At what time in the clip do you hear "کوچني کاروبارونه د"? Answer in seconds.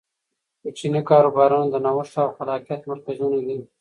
0.61-1.75